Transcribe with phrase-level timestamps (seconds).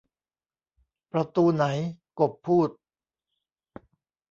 [1.11, 1.65] 'ประตูไหน?'
[2.19, 2.69] กบพูด